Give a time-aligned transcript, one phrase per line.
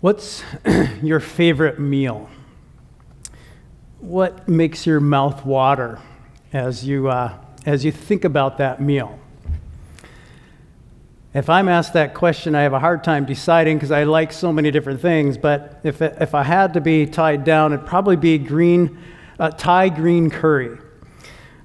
[0.00, 0.42] What's
[1.02, 2.30] your favorite meal?
[3.98, 5.98] What makes your mouth water
[6.54, 7.36] as you, uh,
[7.66, 9.18] as you think about that meal?
[11.34, 14.54] If I'm asked that question, I have a hard time deciding because I like so
[14.54, 15.36] many different things.
[15.36, 18.96] But if, if I had to be tied down, it'd probably be green,
[19.38, 20.78] uh, Thai green curry.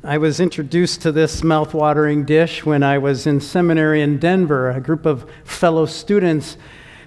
[0.03, 4.71] I was introduced to this mouth-watering dish when I was in seminary in Denver.
[4.71, 6.57] A group of fellow students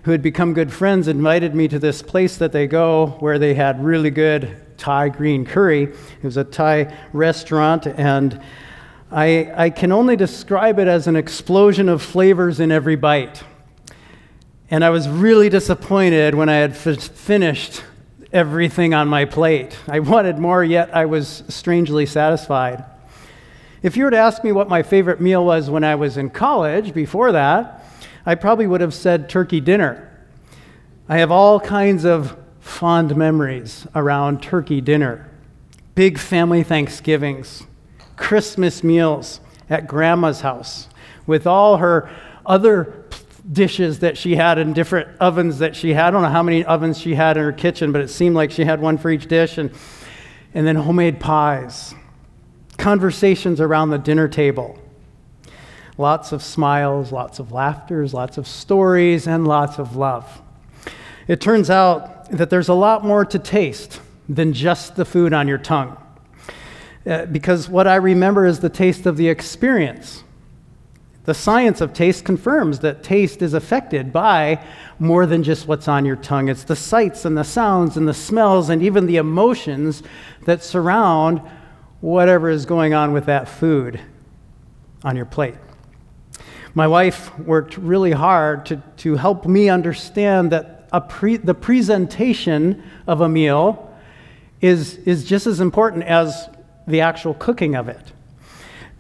[0.09, 3.53] who had become good friends invited me to this place that they go where they
[3.53, 5.83] had really good Thai green curry.
[5.83, 8.41] It was a Thai restaurant, and
[9.13, 13.43] I, I can only describe it as an explosion of flavors in every bite.
[14.71, 17.85] And I was really disappointed when I had f- finished
[18.33, 19.77] everything on my plate.
[19.89, 22.83] I wanted more, yet I was strangely satisfied.
[23.83, 26.31] If you were to ask me what my favorite meal was when I was in
[26.31, 27.85] college, before that,
[28.29, 30.07] I probably would have said turkey dinner.
[31.09, 35.31] I have all kinds of fond memories around turkey dinner,
[35.95, 37.63] big family Thanksgivings,
[38.17, 40.89] Christmas meals at grandma's house
[41.27, 42.11] with all her
[42.45, 43.07] other
[43.51, 46.09] dishes that she had in different ovens that she had.
[46.09, 48.51] I don't know how many ovens she had in her kitchen, but it seemed like
[48.51, 49.57] she had one for each dish.
[49.57, 49.71] And,
[50.53, 51.95] and then homemade pies,
[52.77, 54.79] conversations around the dinner table.
[55.99, 60.41] Lots of smiles, lots of laughters, lots of stories, and lots of love.
[61.27, 65.49] It turns out that there's a lot more to taste than just the food on
[65.49, 65.97] your tongue.
[67.05, 70.23] Uh, because what I remember is the taste of the experience.
[71.25, 74.65] The science of taste confirms that taste is affected by
[74.99, 76.49] more than just what's on your tongue.
[76.49, 80.03] It's the sights and the sounds and the smells and even the emotions
[80.45, 81.43] that surround
[82.01, 84.01] whatever is going on with that food
[85.03, 85.57] on your plate.
[86.75, 93.21] My wife worked really hard to, to help me understand that pre, the presentation of
[93.21, 93.93] a meal
[94.61, 96.49] is, is just as important as
[96.87, 98.13] the actual cooking of it.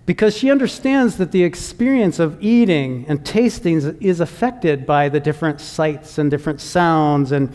[0.06, 5.60] Because she understands that the experience of eating and tasting is affected by the different
[5.60, 7.54] sights and different sounds, and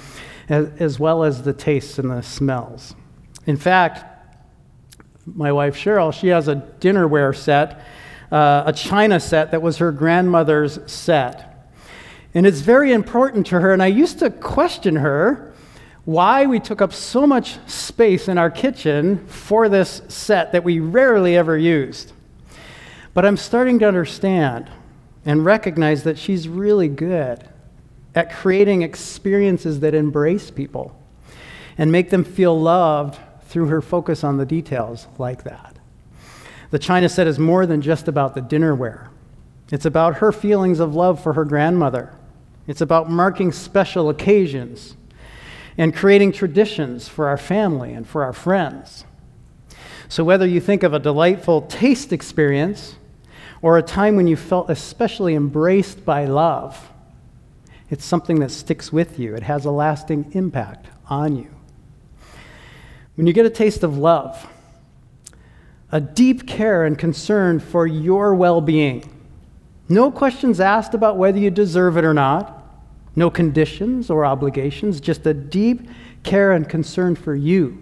[0.50, 2.94] as, as well as the tastes and the smells.
[3.48, 4.06] In fact,
[5.26, 7.84] my wife Cheryl, she has a dinnerware set,
[8.34, 11.70] uh, a china set that was her grandmother's set.
[12.34, 13.72] And it's very important to her.
[13.72, 15.54] And I used to question her
[16.06, 20.80] why we took up so much space in our kitchen for this set that we
[20.80, 22.12] rarely ever used.
[23.14, 24.70] But I'm starting to understand
[25.24, 27.48] and recognize that she's really good
[28.16, 31.00] at creating experiences that embrace people
[31.78, 35.73] and make them feel loved through her focus on the details like that.
[36.74, 39.10] The China set is more than just about the dinnerware.
[39.70, 42.12] It's about her feelings of love for her grandmother.
[42.66, 44.98] It's about marking special occasions
[45.78, 49.06] and creating traditions for our family and for our friends.
[50.10, 52.96] So, whether you think of a delightful taste experience
[53.62, 56.90] or a time when you felt especially embraced by love,
[57.92, 59.36] it's something that sticks with you.
[59.36, 61.52] It has a lasting impact on you.
[63.14, 64.48] When you get a taste of love,
[65.94, 69.08] a deep care and concern for your well being,
[69.88, 72.66] no questions asked about whether you deserve it or not,
[73.16, 75.88] no conditions or obligations, just a deep
[76.24, 77.78] care and concern for you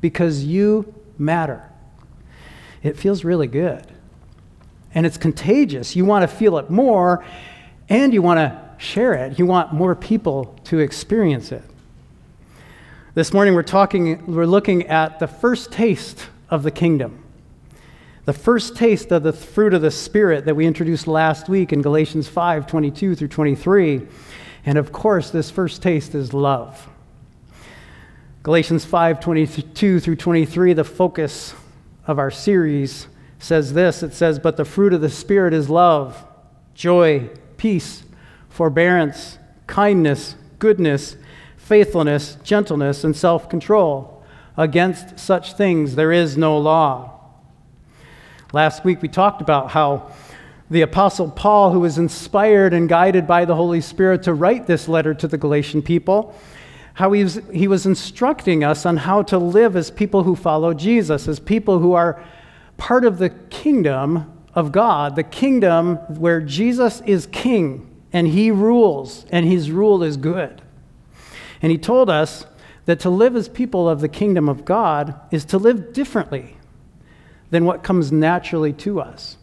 [0.00, 1.68] because you matter.
[2.84, 3.84] It feels really good.
[4.94, 5.96] And it's contagious.
[5.96, 7.24] You want to feel it more
[7.88, 9.40] and you want to share it.
[9.40, 11.64] You want more people to experience it.
[13.14, 17.24] This morning we're talking we're looking at the first taste of the kingdom.
[18.26, 21.80] The first taste of the fruit of the spirit that we introduced last week in
[21.80, 24.06] Galatians 5, 22 through 23.
[24.66, 26.88] And of course, this first taste is love.
[28.42, 31.54] Galatians 5 22 through 23, the focus
[32.06, 33.06] of our series,
[33.38, 36.24] says this it says, But the fruit of the Spirit is love,
[36.74, 38.04] joy, peace,
[38.48, 41.16] forbearance, kindness, goodness,
[41.56, 44.22] faithfulness, gentleness, and self control.
[44.56, 47.09] Against such things there is no law.
[48.52, 50.10] Last week we talked about how
[50.70, 54.88] the Apostle Paul, who was inspired and guided by the Holy Spirit to write this
[54.88, 56.34] letter to the Galatian people,
[56.94, 60.74] how he was, he was instructing us on how to live as people who follow
[60.74, 62.20] Jesus, as people who are
[62.76, 69.26] part of the kingdom of God, the kingdom where Jesus is king and he rules,
[69.30, 70.60] and his rule is good.
[71.62, 72.46] And he told us
[72.86, 76.56] that to live as people of the kingdom of God is to live differently
[77.50, 79.36] than what comes naturally to us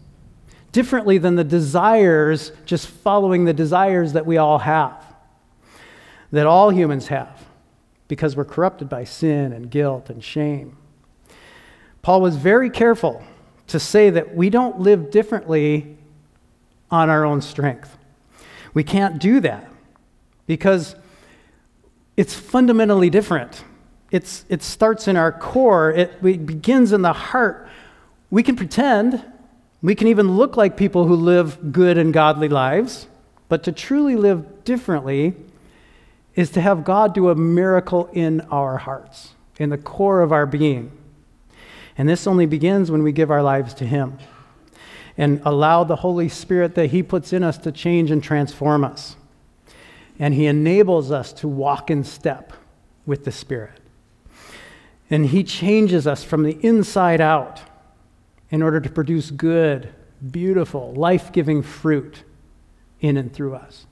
[0.71, 5.04] differently than the desires, just following the desires that we all have.
[6.31, 7.45] that all humans have
[8.07, 10.77] because we're corrupted by sin and guilt and shame.
[12.01, 13.24] Paul was very careful
[13.68, 15.98] to say that we don't live differently
[16.92, 17.98] on our own strength.
[18.74, 19.69] We can't do that
[20.45, 20.95] because
[22.15, 23.63] it's fundamentally different.
[24.12, 27.67] It's, it starts in our core, it, it begins in the heart.
[28.29, 29.24] We can pretend,
[29.81, 33.07] we can even look like people who live good and godly lives,
[33.47, 35.35] but to truly live differently
[36.35, 40.45] is to have God do a miracle in our hearts, in the core of our
[40.45, 40.91] being.
[41.97, 44.18] And this only begins when we give our lives to Him
[45.18, 49.15] and allow the Holy Spirit that He puts in us to change and transform us.
[50.19, 52.53] And He enables us to walk in step
[53.06, 53.80] with the Spirit.
[55.09, 57.62] And He changes us from the inside out
[58.49, 59.94] in order to produce good,
[60.31, 62.23] beautiful, life giving fruit
[63.01, 63.85] in and through us.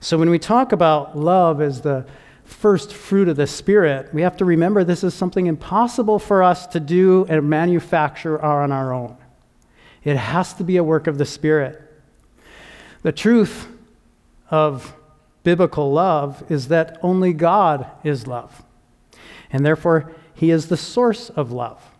[0.00, 2.06] So when we talk about love as the
[2.44, 6.66] first fruit of the Spirit, we have to remember this is something impossible for us
[6.68, 9.16] to do and manufacture on our own.
[10.04, 11.80] It has to be a work of the Spirit.
[13.02, 13.68] The truth
[14.50, 14.94] of
[15.44, 18.62] biblical love is that only God is love,
[19.50, 21.91] and therefore, He is the source of love.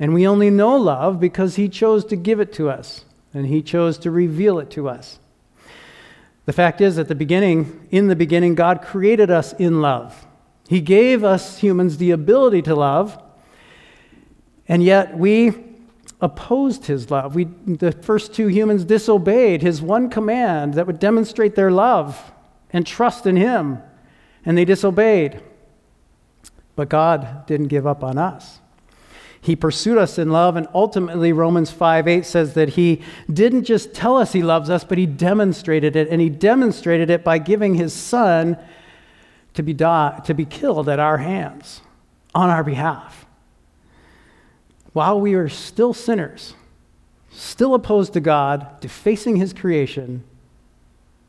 [0.00, 3.04] And we only know love because He chose to give it to us,
[3.34, 5.18] and He chose to reveal it to us.
[6.46, 10.26] The fact is, at the beginning, in the beginning, God created us in love.
[10.68, 13.22] He gave us humans the ability to love,
[14.66, 15.52] and yet we
[16.20, 17.34] opposed his love.
[17.34, 22.32] We, the first two humans disobeyed his one command that would demonstrate their love
[22.72, 23.78] and trust in him,
[24.44, 25.42] and they disobeyed.
[26.74, 28.60] But God didn't give up on us.
[29.42, 33.00] He pursued us in love, and ultimately, Romans 5 8 says that He
[33.32, 36.08] didn't just tell us He loves us, but He demonstrated it.
[36.08, 38.58] And He demonstrated it by giving His Son
[39.54, 41.80] to be, die, to be killed at our hands
[42.34, 43.24] on our behalf.
[44.92, 46.54] While we were still sinners,
[47.30, 50.22] still opposed to God, defacing His creation,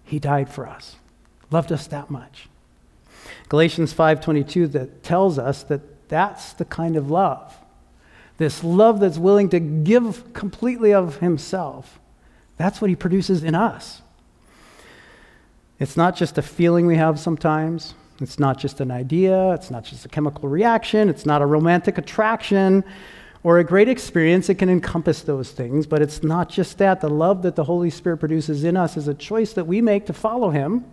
[0.03, 0.97] He died for us,
[1.49, 2.49] loved us that much.
[3.47, 7.57] Galatians 5:22 that tells us that that's the kind of love
[8.41, 11.99] this love that's willing to give completely of himself,
[12.57, 14.01] that's what he produces in us.
[15.77, 17.93] It's not just a feeling we have sometimes.
[18.19, 19.53] It's not just an idea.
[19.53, 21.07] It's not just a chemical reaction.
[21.07, 22.83] It's not a romantic attraction
[23.43, 24.49] or a great experience.
[24.49, 26.99] It can encompass those things, but it's not just that.
[26.99, 30.07] The love that the Holy Spirit produces in us is a choice that we make
[30.07, 30.83] to follow Him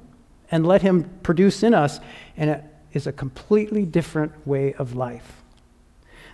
[0.50, 1.98] and let Him produce in us,
[2.36, 5.38] and it is a completely different way of life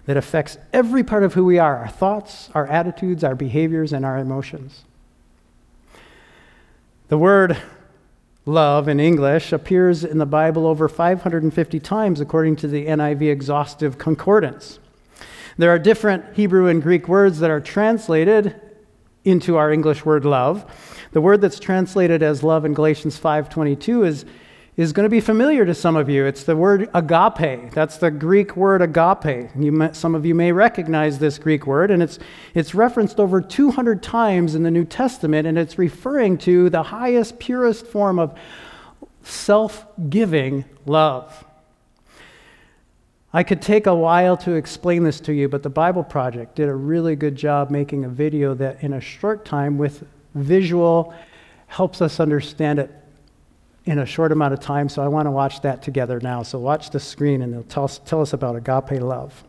[0.07, 4.05] that affects every part of who we are our thoughts, our attitudes, our behaviors, and
[4.05, 4.85] our emotions.
[7.09, 7.57] The word
[8.47, 13.99] love in English appears in the Bible over 550 times, according to the NIV Exhaustive
[13.99, 14.79] Concordance.
[15.57, 18.61] There are different Hebrew and Greek words that are translated
[19.25, 20.65] into our English word love.
[21.13, 24.25] The word that's translated as love in Galatians 5:22 is
[24.77, 26.27] is going to be familiar to some of you.
[26.27, 27.71] It's the word agape.
[27.73, 29.51] That's the Greek word agape.
[29.57, 32.19] You, some of you may recognize this Greek word, and it's,
[32.55, 37.39] it's referenced over 200 times in the New Testament, and it's referring to the highest,
[37.39, 38.37] purest form of
[39.23, 41.45] self giving love.
[43.33, 46.69] I could take a while to explain this to you, but the Bible Project did
[46.69, 51.15] a really good job making a video that, in a short time, with visual,
[51.69, 53.04] helps us understand it
[53.85, 56.43] in a short amount of time, so I want to watch that together now.
[56.43, 59.45] So watch the screen and they'll tell us, tell us about agape love.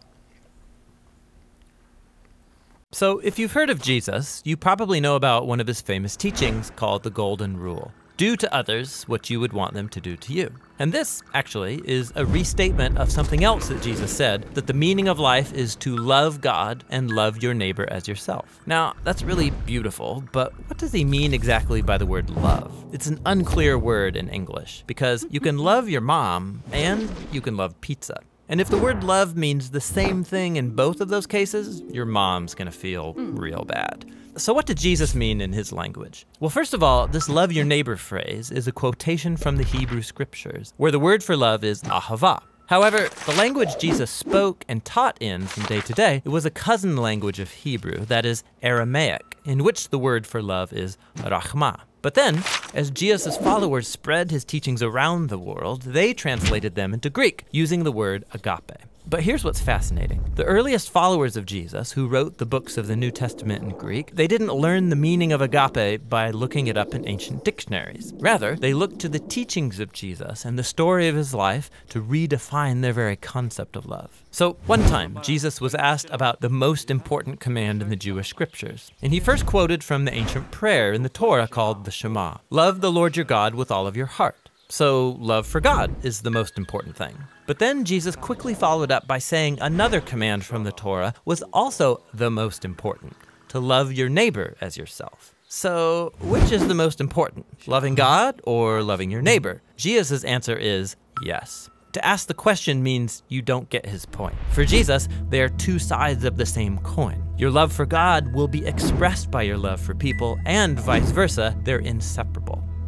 [2.92, 6.72] So, if you've heard of Jesus, you probably know about one of his famous teachings
[6.78, 7.92] called the Golden Rule.
[8.18, 10.56] Do to others what you would want them to do to you.
[10.80, 15.10] And this, actually, is a restatement of something else that Jesus said that the meaning
[15.10, 18.62] of life is to love God and love your neighbor as yourself.
[18.66, 22.86] Now, that's really beautiful, but what does he mean exactly by the word love?
[22.94, 27.58] It's an unclear word in English because you can love your mom and you can
[27.58, 28.22] love pizza.
[28.48, 32.06] And if the word love means the same thing in both of those cases, your
[32.06, 34.06] mom's gonna feel real bad.
[34.38, 36.28] So, what did Jesus mean in his language?
[36.42, 40.02] Well, first of all, this love your neighbor phrase is a quotation from the Hebrew
[40.02, 42.42] scriptures, where the word for love is ahava.
[42.68, 46.52] However, the language Jesus spoke and taught in from day to day, it was a
[46.52, 51.82] cousin language of Hebrew, that is Aramaic, in which the word for love is rachma.
[52.02, 57.10] But then, as Jesus' followers spread his teachings around the world, they translated them into
[57.10, 58.74] Greek using the word agape.
[59.08, 60.24] But here's what's fascinating.
[60.34, 64.16] The earliest followers of Jesus, who wrote the books of the New Testament in Greek,
[64.16, 68.14] they didn't learn the meaning of agape by looking it up in ancient dictionaries.
[68.18, 72.02] Rather, they looked to the teachings of Jesus and the story of his life to
[72.02, 74.24] redefine their very concept of love.
[74.32, 78.92] So, one time, Jesus was asked about the most important command in the Jewish scriptures,
[79.04, 82.82] and he first quoted from the ancient prayer in the Torah called the Shema Love
[82.82, 84.45] the Lord your God with all of your heart.
[84.68, 87.16] So, love for God is the most important thing.
[87.46, 92.04] But then Jesus quickly followed up by saying another command from the Torah was also
[92.14, 93.16] the most important
[93.50, 95.36] to love your neighbor as yourself.
[95.48, 99.62] So, which is the most important, loving God or loving your neighbor?
[99.78, 101.70] Jesus' answer is yes.
[101.94, 104.36] To ask the question means you don't get his point.
[104.52, 107.24] For Jesus, they are two sides of the same coin.
[107.38, 111.56] Your love for God will be expressed by your love for people, and vice versa,
[111.64, 112.45] they're inseparable.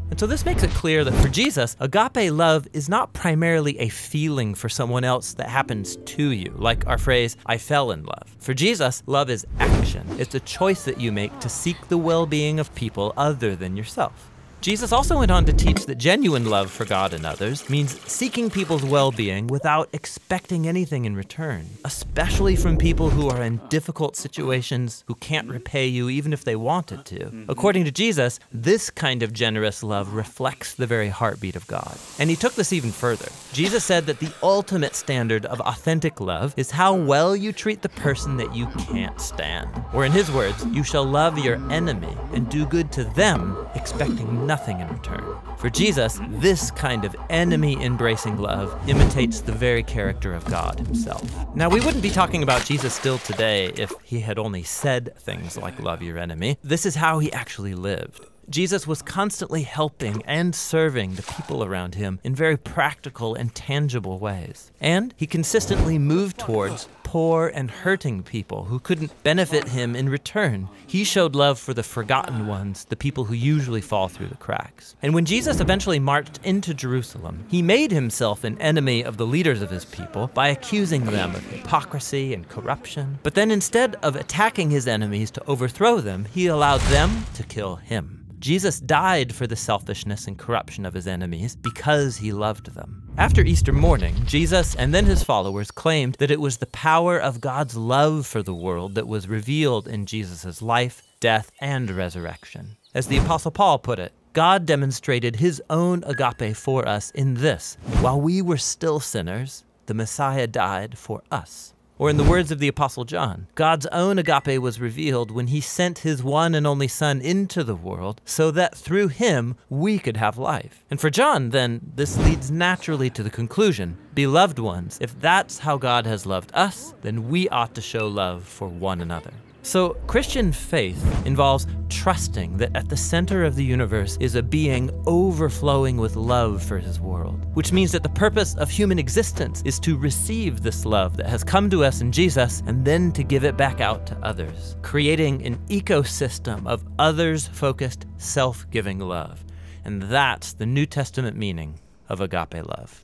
[0.10, 3.90] And so this makes it clear that for Jesus, agape love is not primarily a
[3.90, 8.36] feeling for someone else that happens to you, like our phrase, I fell in love.
[8.40, 10.08] For Jesus, love is action.
[10.18, 13.76] It's a choice that you make to seek the well being of people other than
[13.76, 14.30] yourself.
[14.60, 18.50] Jesus also went on to teach that genuine love for God and others means seeking
[18.50, 24.16] people's well being without expecting anything in return, especially from people who are in difficult
[24.16, 27.20] situations who can't repay you even if they wanted to.
[27.20, 27.46] Mm-hmm.
[27.50, 31.98] According to Jesus, this kind of generous love reflects the very heartbeat of God.
[32.18, 33.30] And he took this even further.
[33.54, 37.90] Jesus said that the ultimate standard of authentic love is how well you treat the
[37.90, 39.70] person that you can't stand.
[39.94, 44.47] Or, in his words, you shall love your enemy and do good to them, expecting
[44.48, 45.24] nothing in return.
[45.58, 51.24] For Jesus, this kind of enemy embracing love imitates the very character of God himself.
[51.56, 55.58] Now, we wouldn't be talking about Jesus still today if he had only said things
[55.58, 56.58] like love your enemy.
[56.64, 58.26] This is how he actually lived.
[58.50, 64.20] Jesus was constantly helping and serving the people around him in very practical and tangible
[64.20, 64.72] ways.
[64.80, 66.88] And he consistently moved towards
[67.18, 70.70] poor and hurting people who couldn't benefit him in return.
[70.86, 74.96] He showed love for the forgotten ones, the people who usually fall through the cracks.
[75.02, 79.64] And when Jesus eventually marched into Jerusalem, he made himself an enemy of the leaders
[79.64, 83.18] of his people by accusing them of hypocrisy and corruption.
[83.24, 87.78] But then instead of attacking his enemies to overthrow them, he allowed them to kill
[87.78, 88.28] him.
[88.38, 93.07] Jesus died for the selfishness and corruption of his enemies because he loved them.
[93.20, 97.42] After Easter morning, Jesus and then his followers claimed that it was the power of
[97.42, 102.78] God's love for the world that was revealed in Jesus' life, death, and resurrection.
[102.94, 107.80] As the Apostle Paul put it, God demonstrated his own agape for us in this
[108.02, 111.74] while we were still sinners, the Messiah died for us.
[112.00, 115.62] Or, in the words of the Apostle John, God's own agape was revealed when he
[115.62, 120.18] sent his one and only Son into the world so that through him we could
[120.18, 120.84] have life.
[120.92, 125.78] And for John, then, this leads naturally to the conclusion Beloved ones, if that's how
[125.78, 129.34] God has loved us, then we ought to show love for one another.
[129.68, 134.90] So, Christian faith involves trusting that at the center of the universe is a being
[135.06, 139.78] overflowing with love for his world, which means that the purpose of human existence is
[139.82, 143.44] to receive this love that has come to us in Jesus and then to give
[143.44, 149.44] it back out to others, creating an ecosystem of others focused, self giving love.
[149.84, 153.04] And that's the New Testament meaning of agape love.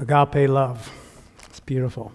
[0.00, 0.90] Agape love.
[1.44, 2.10] It's beautiful.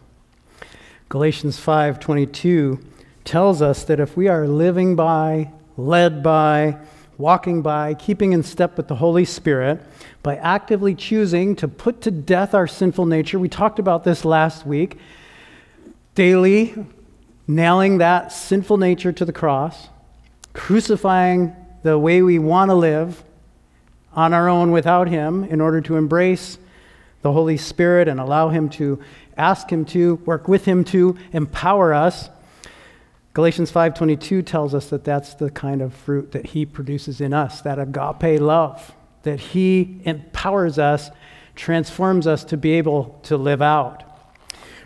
[1.07, 2.79] Galatians 5:22
[3.25, 6.77] tells us that if we are living by, led by,
[7.19, 9.83] walking by, keeping in step with the Holy Spirit,
[10.23, 14.65] by actively choosing to put to death our sinful nature, we talked about this last
[14.65, 14.97] week,
[16.15, 16.73] daily
[17.47, 19.89] nailing that sinful nature to the cross,
[20.53, 23.23] crucifying the way we want to live
[24.15, 26.57] on our own without Him in order to embrace
[27.25, 29.00] the Holy Spirit and allow Him to
[29.36, 32.29] ask Him to work with Him to empower us.
[33.34, 37.62] Galatians 5:22 tells us that that's the kind of fruit that He produces in us,
[37.62, 41.10] that agape love, that He empowers us,
[41.55, 44.03] transforms us to be able to live out.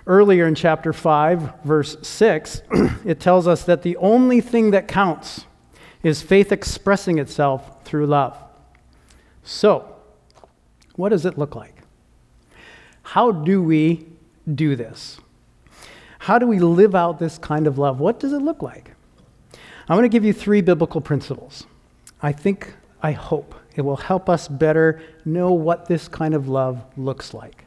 [0.07, 2.61] Earlier in chapter 5, verse 6,
[3.05, 5.43] it tells us that the only thing that counts
[6.03, 8.41] is faith expressing itself through love.
[9.43, 9.93] So,
[10.95, 11.78] what does it look like?
[13.13, 14.05] How do we
[14.53, 15.19] do this?
[16.19, 17.99] How do we live out this kind of love?
[17.99, 18.91] What does it look like?
[19.87, 21.65] I'm going to give you three biblical principles.
[22.21, 26.83] I think, I hope it will help us better know what this kind of love
[26.95, 27.65] looks like.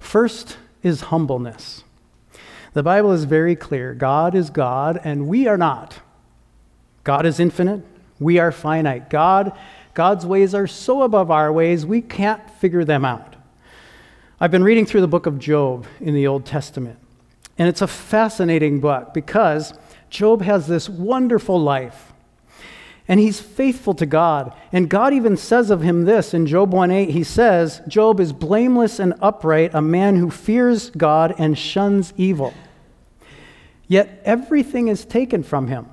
[0.00, 1.84] First is humbleness.
[2.72, 6.00] The Bible is very clear God is God, and we are not.
[7.04, 7.84] God is infinite,
[8.18, 9.10] we are finite.
[9.10, 9.52] God
[9.92, 13.35] God's ways are so above our ways, we can't figure them out.
[14.38, 16.98] I've been reading through the book of Job in the Old Testament,
[17.56, 19.72] and it's a fascinating book because
[20.10, 22.12] Job has this wonderful life.
[23.08, 24.52] And he's faithful to God.
[24.72, 27.10] And God even says of him this in Job 1:8.
[27.10, 32.52] He says, "Job is blameless and upright, a man who fears God and shuns evil."
[33.88, 35.86] Yet everything is taken from him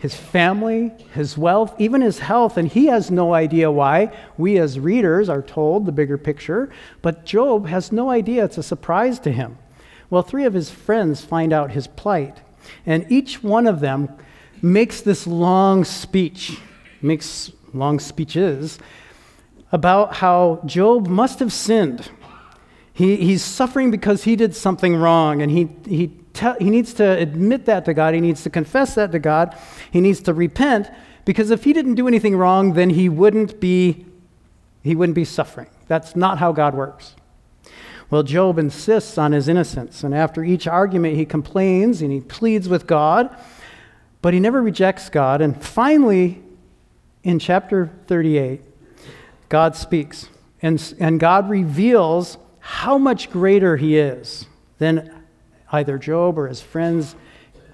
[0.00, 4.10] his family, his wealth, even his health, and he has no idea why.
[4.38, 6.70] We as readers are told the bigger picture,
[7.02, 8.44] but Job has no idea.
[8.46, 9.58] It's a surprise to him.
[10.08, 12.40] Well, three of his friends find out his plight,
[12.86, 14.08] and each one of them
[14.62, 16.58] makes this long speech,
[17.02, 18.78] makes long speeches
[19.70, 22.10] about how Job must have sinned.
[22.94, 26.19] He, he's suffering because he did something wrong, and he, he
[26.58, 28.14] he needs to admit that to God.
[28.14, 29.56] He needs to confess that to God.
[29.90, 30.90] He needs to repent
[31.24, 34.06] because if he didn't do anything wrong, then he wouldn't be
[34.82, 35.68] he wouldn't be suffering.
[35.88, 37.14] That's not how God works.
[38.08, 42.68] Well, Job insists on his innocence, and after each argument, he complains and he pleads
[42.68, 43.34] with God,
[44.22, 45.40] but he never rejects God.
[45.40, 46.42] And finally,
[47.22, 48.62] in chapter 38,
[49.48, 50.28] God speaks,
[50.62, 54.46] and, and God reveals how much greater he is
[54.78, 55.19] than
[55.72, 57.14] either Job or his friends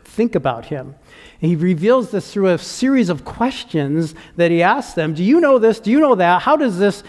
[0.05, 0.95] think about him.
[1.41, 5.41] And he reveals this through a series of questions that he asks them Do you
[5.41, 5.81] know this?
[5.81, 6.43] Do you know that?
[6.43, 7.03] How does this?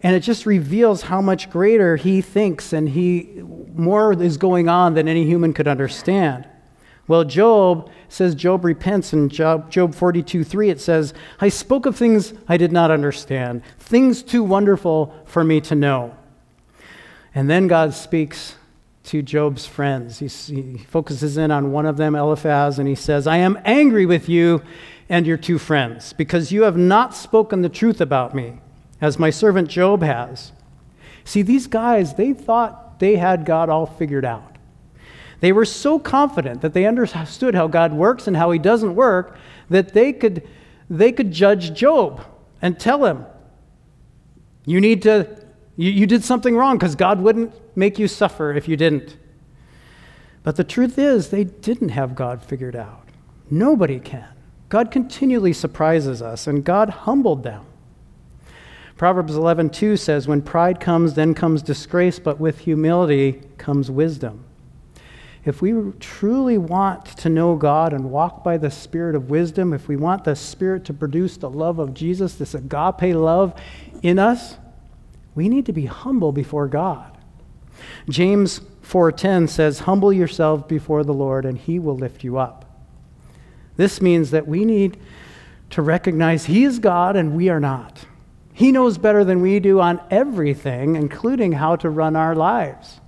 [0.00, 3.42] And it just reveals how much greater he thinks and he
[3.74, 6.48] more is going on than any human could understand.
[7.08, 10.70] Well, Job says Job repents in Job, Job 42 3.
[10.70, 15.60] It says, I spoke of things I did not understand, things too wonderful for me
[15.62, 16.14] to know.
[17.34, 18.56] And then God speaks
[19.08, 20.18] to Job's friends.
[20.18, 24.04] He, he, focuses in on one of them, Eliphaz, and he says, I am angry
[24.04, 24.62] with you
[25.08, 28.58] and your two friends because you have not spoken the truth about me,
[29.00, 30.52] as my servant Job has.
[31.24, 34.56] See, these guys, they thought they had God all figured out.
[35.40, 39.38] They were so confident that they understood how God works and how he doesn't work
[39.70, 40.46] that they could,
[40.90, 42.26] they could judge Job
[42.60, 43.24] and tell him,
[44.66, 45.38] You need to
[45.78, 49.16] you, you did something wrong because God wouldn't make you suffer if you didn't.
[50.42, 53.08] But the truth is, they didn't have God figured out.
[53.50, 54.28] Nobody can.
[54.68, 57.64] God continually surprises us, and God humbled them.
[58.96, 64.40] Proverbs 11:2 says, "When pride comes, then comes disgrace, but with humility comes wisdom."
[65.44, 69.86] If we truly want to know God and walk by the spirit of wisdom, if
[69.88, 73.54] we want the spirit to produce the love of Jesus, this agape love
[74.02, 74.58] in us,
[75.34, 77.17] we need to be humble before God.
[78.08, 82.64] James 4:10 says, "Humble yourselves before the Lord and he will lift you up."
[83.76, 84.96] This means that we need
[85.70, 88.06] to recognize he is God and we are not.
[88.52, 93.00] He knows better than we do on everything, including how to run our lives.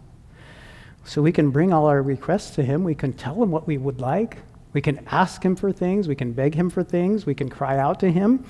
[1.04, 3.78] So we can bring all our requests to him, we can tell him what we
[3.78, 4.38] would like,
[4.72, 7.78] we can ask him for things, we can beg him for things, we can cry
[7.78, 8.44] out to him,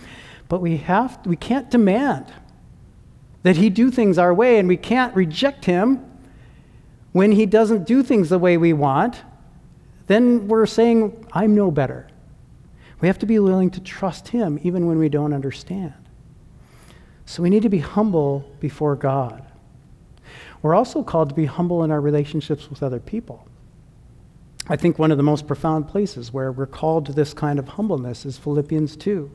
[0.49, 2.27] but we have we can't demand
[3.45, 6.05] that he do things our way, and we can't reject him
[7.13, 9.23] when he doesn't do things the way we want,
[10.07, 12.09] then we're saying, I'm no better.
[13.01, 15.95] We have to be willing to trust him even when we don't understand.
[17.25, 19.45] So we need to be humble before God.
[20.63, 23.47] We're also called to be humble in our relationships with other people.
[24.69, 27.69] I think one of the most profound places where we're called to this kind of
[27.69, 29.31] humbleness is Philippians 2.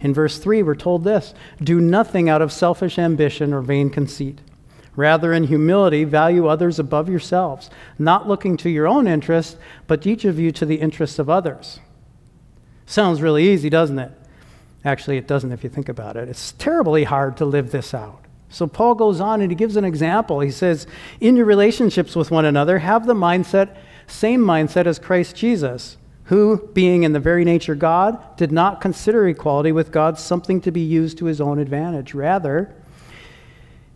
[0.00, 4.40] In verse 3, we're told this Do nothing out of selfish ambition or vain conceit.
[4.96, 10.24] Rather, in humility, value others above yourselves, not looking to your own interest, but each
[10.24, 11.80] of you to the interests of others.
[12.86, 14.12] Sounds really easy, doesn't it?
[14.84, 16.28] Actually, it doesn't if you think about it.
[16.28, 18.24] It's terribly hard to live this out.
[18.48, 20.40] So, Paul goes on and he gives an example.
[20.40, 20.86] He says,
[21.20, 23.76] In your relationships with one another, have the mindset,
[24.08, 25.96] same mindset as Christ Jesus
[26.30, 30.70] who, being in the very nature God, did not consider equality with God something to
[30.70, 32.14] be used to his own advantage.
[32.14, 32.72] Rather,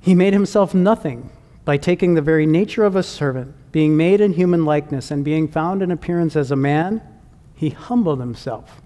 [0.05, 1.31] he made himself nothing
[1.65, 5.49] by taking the very nature of a servant, being made in human likeness, and being
[5.49, 7.01] found in appearance as a man,
[7.55, 8.83] he humbled himself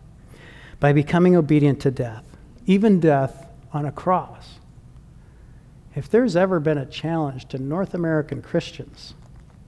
[0.79, 2.25] by becoming obedient to death,
[2.67, 4.61] even death on a cross.
[5.97, 9.15] If there's ever been a challenge to North American Christians,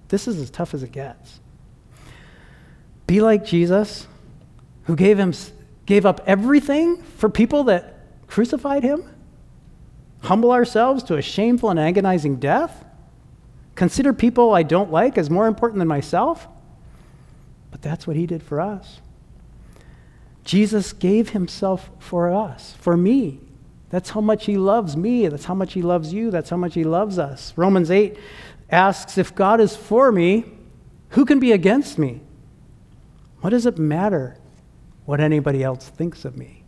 [0.06, 1.40] this is as tough as it gets.
[3.08, 4.06] Be like Jesus,
[4.84, 5.34] who gave, him,
[5.84, 7.96] gave up everything for people that
[8.28, 9.02] crucified him?
[10.22, 12.84] Humble ourselves to a shameful and agonizing death?
[13.74, 16.46] Consider people I don't like as more important than myself?
[17.70, 19.00] But that's what he did for us.
[20.44, 23.40] Jesus gave himself for us, for me,
[23.90, 25.26] That's how much He loves me.
[25.26, 26.30] That's how much He loves you.
[26.30, 27.52] That's how much He loves us.
[27.56, 28.16] Romans 8
[28.70, 30.44] asks If God is for me,
[31.10, 32.20] who can be against me?
[33.40, 34.36] What does it matter
[35.06, 36.62] what anybody else thinks of me?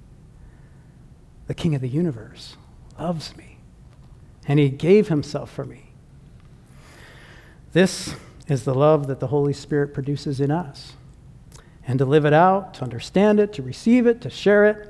[1.47, 2.57] The King of the universe
[3.03, 3.57] loves me,
[4.47, 5.91] and He gave Himself for me.
[7.73, 8.15] This
[8.47, 10.93] is the love that the Holy Spirit produces in us.
[11.85, 14.89] And to live it out, to understand it, to receive it, to share it,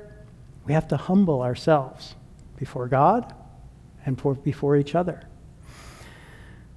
[0.65, 2.13] we have to humble ourselves
[2.55, 3.33] before God
[4.05, 5.23] and for, before each other.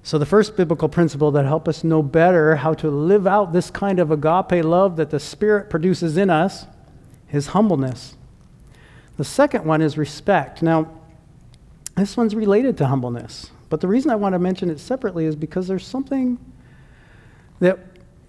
[0.01, 3.69] So, the first biblical principle that helps us know better how to live out this
[3.69, 6.65] kind of agape love that the Spirit produces in us
[7.31, 8.15] is humbleness.
[9.17, 10.61] The second one is respect.
[10.63, 10.97] Now,
[11.97, 15.35] this one's related to humbleness, but the reason I want to mention it separately is
[15.35, 16.37] because there's something
[17.59, 17.79] that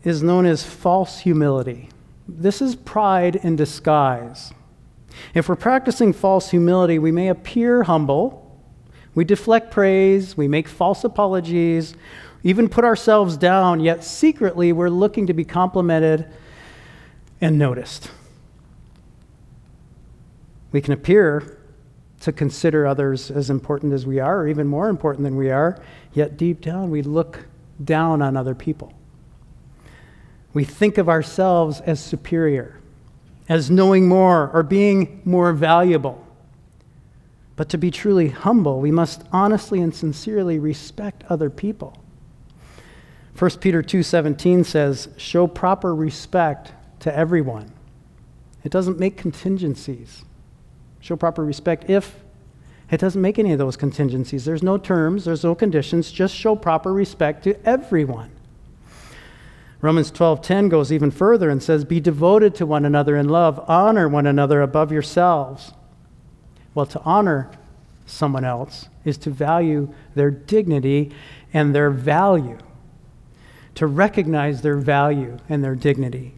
[0.02, 1.90] is known as false humility.
[2.26, 4.52] This is pride in disguise.
[5.34, 8.44] If we're practicing false humility, we may appear humble,
[9.14, 11.94] we deflect praise, we make false apologies,
[12.42, 16.26] even put ourselves down, yet secretly we're looking to be complimented
[17.40, 18.10] and noticed.
[20.72, 21.57] We can appear
[22.20, 25.80] to consider others as important as we are, or even more important than we are,
[26.12, 27.46] yet deep down we look
[27.84, 28.92] down on other people.
[30.52, 32.80] We think of ourselves as superior,
[33.48, 36.24] as knowing more, or being more valuable.
[37.54, 41.98] But to be truly humble, we must honestly and sincerely respect other people.
[43.36, 47.72] 1 Peter 2:17 says, "Show proper respect to everyone."
[48.64, 50.24] It doesn't make contingencies.
[51.00, 52.22] Show proper respect if
[52.90, 54.44] it doesn't make any of those contingencies.
[54.44, 58.30] There's no terms, there's no conditions, just show proper respect to everyone.
[59.80, 64.08] Romans 12:10 goes even further and says, "Be devoted to one another in love, honor
[64.08, 65.72] one another above yourselves."
[66.74, 67.50] Well, to honor
[68.06, 71.12] someone else is to value their dignity
[71.52, 72.58] and their value.
[73.76, 76.34] To recognize their value and their dignity.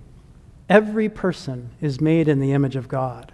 [0.68, 3.32] Every person is made in the image of God.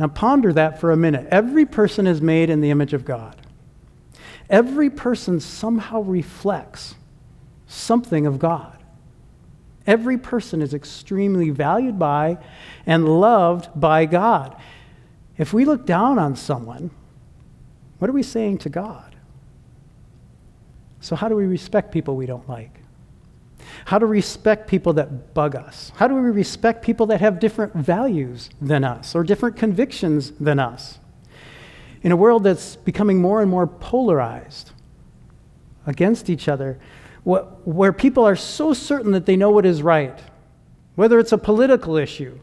[0.00, 1.28] Now ponder that for a minute.
[1.30, 3.36] Every person is made in the image of God.
[4.48, 6.94] Every person somehow reflects
[7.66, 8.78] something of God.
[9.86, 12.38] Every person is extremely valued by
[12.86, 14.56] and loved by God.
[15.36, 16.90] If we look down on someone,
[17.98, 19.16] what are we saying to God?
[21.00, 22.79] So, how do we respect people we don't like?
[23.86, 25.92] How do we respect people that bug us?
[25.96, 30.58] How do we respect people that have different values than us or different convictions than
[30.58, 30.98] us?
[32.02, 34.72] In a world that's becoming more and more polarized
[35.86, 36.78] against each other,
[37.24, 40.18] where people are so certain that they know what is right,
[40.94, 42.38] whether it's a political issue.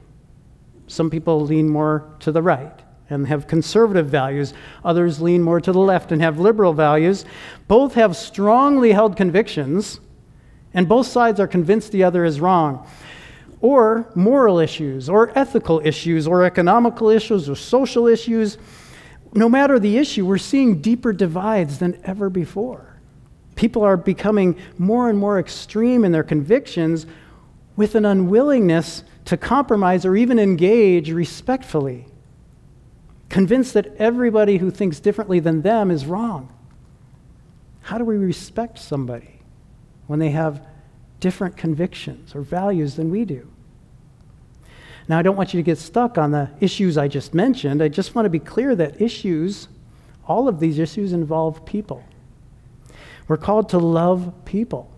[0.88, 5.72] Some people lean more to the right and have conservative values, others lean more to
[5.72, 7.26] the left and have liberal values.
[7.68, 10.00] Both have strongly held convictions,
[10.74, 12.88] and both sides are convinced the other is wrong.
[13.62, 18.58] Or moral issues, or ethical issues, or economical issues, or social issues.
[19.34, 23.00] No matter the issue, we're seeing deeper divides than ever before.
[23.56, 27.08] People are becoming more and more extreme in their convictions
[27.76, 32.06] with an unwillingness to compromise or even engage respectfully,
[33.30, 36.54] convinced that everybody who thinks differently than them is wrong.
[37.82, 39.37] How do we respect somebody
[40.08, 40.66] when they have
[41.20, 43.48] different convictions or values than we do?
[45.08, 47.82] Now, I don't want you to get stuck on the issues I just mentioned.
[47.82, 49.70] I just want to be clear that issues,
[50.28, 52.04] all of these issues, involve people.
[53.28, 54.92] We're called to love people.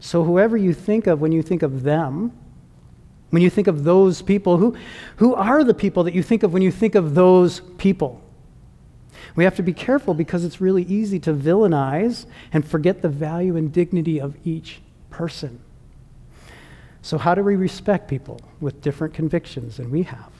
[0.00, 2.32] So, whoever you think of when you think of them,
[3.30, 4.76] when you think of those people, who,
[5.16, 8.23] who are the people that you think of when you think of those people?
[9.36, 13.56] We have to be careful because it's really easy to villainize and forget the value
[13.56, 15.60] and dignity of each person.
[17.02, 20.30] So, how do we respect people with different convictions than we have?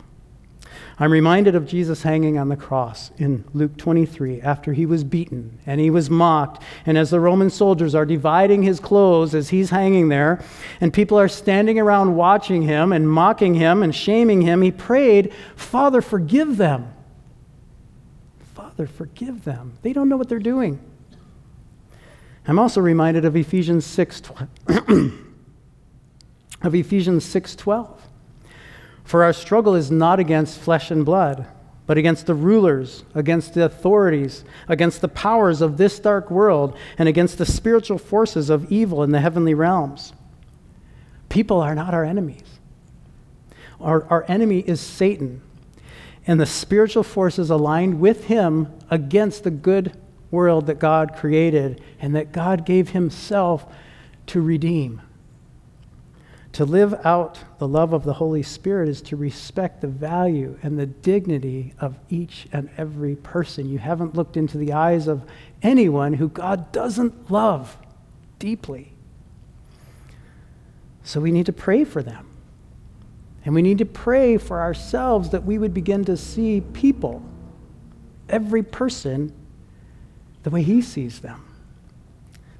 [0.98, 5.58] I'm reminded of Jesus hanging on the cross in Luke 23 after he was beaten
[5.66, 6.62] and he was mocked.
[6.86, 10.42] And as the Roman soldiers are dividing his clothes as he's hanging there,
[10.80, 15.32] and people are standing around watching him and mocking him and shaming him, he prayed,
[15.56, 16.93] Father, forgive them.
[18.76, 19.78] Father, forgive them.
[19.82, 20.80] They don't know what they're doing.
[22.46, 24.22] I'm also reminded of Ephesians 6
[26.62, 27.98] of Ephesians 6:12
[29.04, 31.46] for our struggle is not against flesh and blood,
[31.86, 37.06] but against the rulers, against the authorities, against the powers of this dark world, and
[37.08, 40.14] against the spiritual forces of evil in the heavenly realms.
[41.28, 42.58] People are not our enemies.
[43.78, 45.42] Our, our enemy is Satan.
[46.26, 49.96] And the spiritual forces aligned with him against the good
[50.30, 53.66] world that God created and that God gave himself
[54.26, 55.02] to redeem.
[56.54, 60.78] To live out the love of the Holy Spirit is to respect the value and
[60.78, 63.68] the dignity of each and every person.
[63.68, 65.24] You haven't looked into the eyes of
[65.62, 67.76] anyone who God doesn't love
[68.38, 68.92] deeply.
[71.02, 72.33] So we need to pray for them.
[73.44, 77.22] And we need to pray for ourselves that we would begin to see people,
[78.28, 79.32] every person,
[80.42, 81.44] the way He sees them.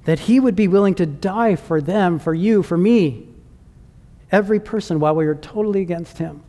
[0.03, 3.27] That He would be willing to die for them, for you, for me
[4.31, 6.43] every person while we are totally against him.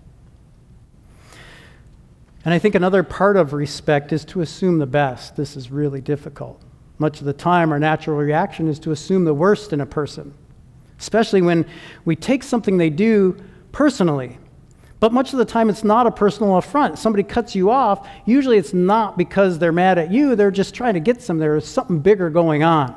[2.45, 5.37] And I think another part of respect is to assume the best.
[5.37, 6.61] This is really difficult.
[6.99, 10.33] Much of the time, our natural reaction is to assume the worst in a person,
[10.99, 11.67] especially when
[12.05, 13.37] we take something they do
[13.77, 14.39] personally.
[15.01, 16.99] But much of the time, it's not a personal affront.
[16.99, 18.09] Somebody cuts you off.
[18.25, 21.37] Usually, it's not because they're mad at you, they're just trying to get some.
[21.37, 22.97] There's something bigger going on.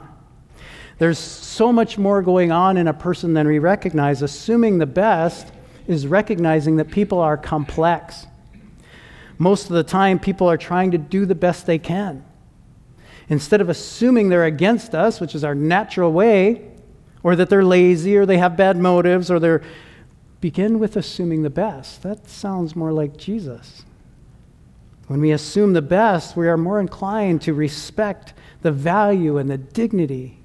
[0.97, 4.21] There's so much more going on in a person than we recognize.
[4.21, 5.51] Assuming the best
[5.85, 8.25] is recognizing that people are complex.
[9.37, 12.23] Most of the time, people are trying to do the best they can.
[13.27, 16.71] Instead of assuming they're against us, which is our natural way,
[17.21, 19.61] or that they're lazy or they have bad motives or they're
[20.41, 22.03] begin with assuming the best.
[22.03, 23.83] That sounds more like Jesus.
[25.07, 29.57] When we assume the best, we are more inclined to respect the value and the
[29.57, 30.37] dignity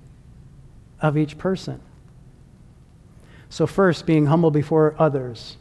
[1.01, 1.81] of each person.
[3.51, 5.59] So, first, being humble before others,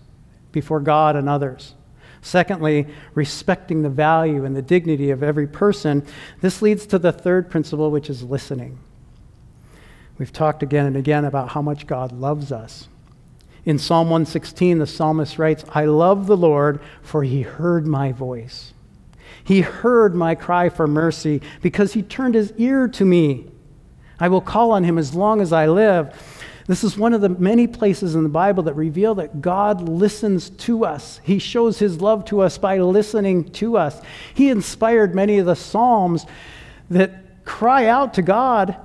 [0.52, 1.76] before God and others.
[2.22, 6.06] Secondly, respecting the value and the dignity of every person.
[6.40, 8.80] This leads to the third principle, which is listening.
[10.18, 12.88] We've talked again and again about how much God loves us.
[13.66, 18.74] In Psalm 116, the psalmist writes, I love the Lord, for he heard my voice.
[19.44, 23.46] He heard my cry for mercy because he turned his ear to me.
[24.20, 26.14] I will call on him as long as I live.
[26.68, 30.50] This is one of the many places in the Bible that reveal that God listens
[30.50, 31.20] to us.
[31.24, 34.02] He shows his love to us by listening to us.
[34.34, 36.26] He inspired many of the Psalms
[36.90, 38.78] that cry out to God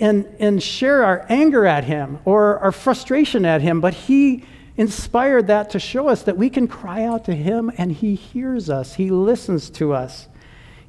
[0.00, 4.44] and, and share our anger at him or our frustration at him, but he
[4.76, 8.68] inspired that to show us that we can cry out to him and he hears
[8.68, 10.28] us, he listens to us,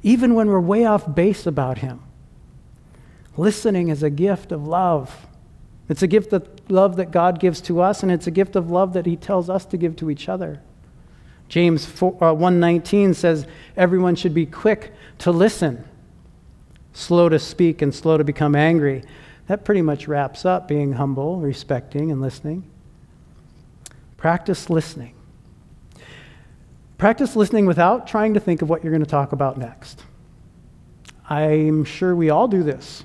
[0.02, 2.02] even when we're way off base about him.
[3.36, 5.26] Listening is a gift of love.
[5.88, 8.70] It's a gift of love that God gives to us, and it's a gift of
[8.70, 10.60] love that He tells us to give to each other.
[11.48, 15.84] James 4, uh, 119 says, Everyone should be quick to listen,
[16.96, 19.02] slow to speak, and slow to become angry.
[19.48, 22.64] That pretty much wraps up being humble, respecting, and listening.
[24.16, 25.14] Practice listening.
[26.96, 30.02] Practice listening without trying to think of what you're going to talk about next.
[31.28, 33.04] I'm sure we all do this.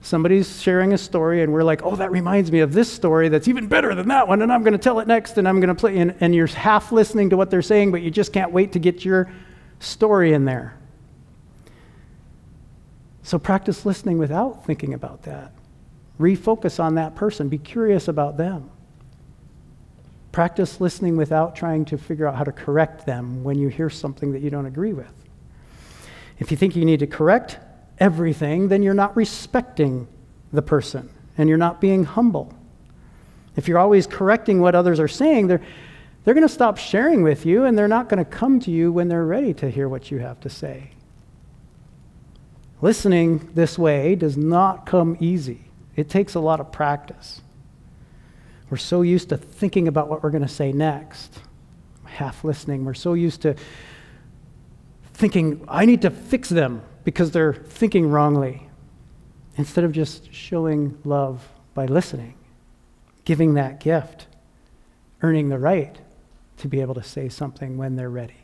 [0.00, 3.48] Somebody's sharing a story, and we're like, oh, that reminds me of this story that's
[3.48, 5.68] even better than that one, and I'm going to tell it next, and I'm going
[5.68, 5.98] to play.
[5.98, 8.78] And, and you're half listening to what they're saying, but you just can't wait to
[8.78, 9.28] get your
[9.80, 10.79] story in there.
[13.30, 15.52] So practice listening without thinking about that.
[16.18, 18.68] Refocus on that person, be curious about them.
[20.32, 24.32] Practice listening without trying to figure out how to correct them when you hear something
[24.32, 25.12] that you don't agree with.
[26.40, 27.60] If you think you need to correct
[28.00, 30.08] everything, then you're not respecting
[30.52, 32.52] the person and you're not being humble.
[33.54, 35.62] If you're always correcting what others are saying, they're,
[36.24, 38.90] they're going to stop sharing with you and they're not going to come to you
[38.90, 40.90] when they're ready to hear what you have to say.
[42.82, 47.42] Listening this way does not come easy, it takes a lot of practice.
[48.70, 51.40] We're so used to thinking about what we're going to say next,
[52.04, 52.84] half listening.
[52.84, 53.56] We're so used to
[55.14, 58.68] thinking, I need to fix them because they're thinking wrongly,
[59.56, 62.34] instead of just showing love by listening,
[63.24, 64.28] giving that gift,
[65.22, 65.98] earning the right
[66.58, 68.36] to be able to say something when they're ready.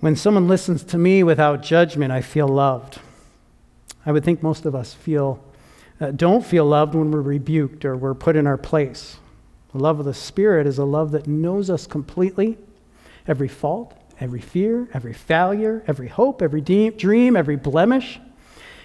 [0.00, 3.00] When someone listens to me without judgment, I feel loved.
[4.06, 5.42] I would think most of us feel
[6.00, 9.16] uh, don't feel loved when we're rebuked or we're put in our place.
[9.72, 12.56] The love of the Spirit is a love that knows us completely,
[13.26, 18.20] every fault, every fear, every failure, every hope, every de- dream, every blemish,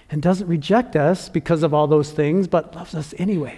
[0.10, 3.58] and doesn't reject us because of all those things, but loves us anyway.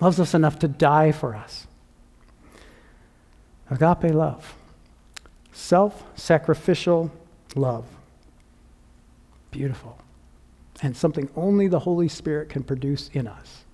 [0.00, 1.66] Loves us enough to die for us.
[3.70, 4.54] Agape love,
[5.58, 7.10] self sacrificial
[7.56, 7.84] love.
[9.50, 9.98] Beautiful.
[10.80, 13.64] And something only the Holy Spirit can produce in us.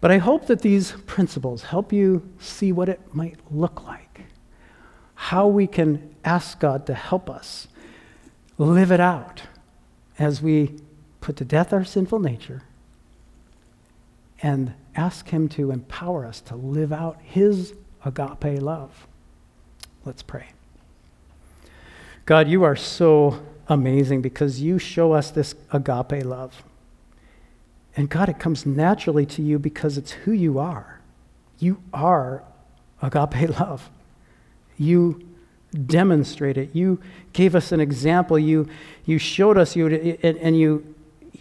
[0.00, 4.22] But I hope that these principles help you see what it might look like,
[5.14, 7.68] how we can ask God to help us
[8.56, 9.42] live it out
[10.18, 10.80] as we
[11.20, 12.62] put to death our sinful nature
[14.40, 19.06] and ask Him to empower us to live out His agape love.
[20.04, 20.46] Let's pray.
[22.24, 26.62] God, you are so amazing because you show us this agape love.
[27.96, 31.00] And God, it comes naturally to you because it's who you are.
[31.58, 32.42] You are
[33.00, 33.90] agape love.
[34.78, 35.26] You
[35.86, 36.74] demonstrate it.
[36.74, 37.00] You
[37.32, 38.38] gave us an example.
[38.38, 38.68] You,
[39.04, 39.86] you showed us, you,
[40.22, 40.94] and, and you,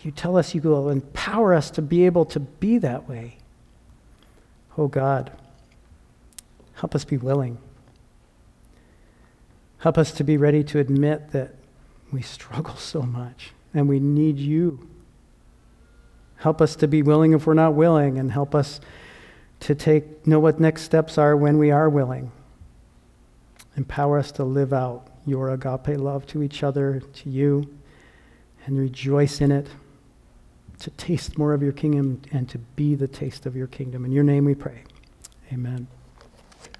[0.04, 3.38] you tell us you will empower us to be able to be that way.
[4.78, 5.32] Oh God,
[6.76, 7.58] help us be willing.
[9.82, 11.56] Help us to be ready to admit that
[12.12, 14.88] we struggle so much and we need you.
[16.38, 18.82] Help us to be willing if we're not willing, and help us
[19.60, 22.32] to take know what next steps are when we are willing.
[23.78, 27.64] Empower us to live out your agape love to each other, to you,
[28.66, 29.68] and rejoice in it,
[30.80, 34.04] to taste more of your kingdom and to be the taste of your kingdom.
[34.04, 34.84] In your name we pray.
[35.54, 35.88] Amen.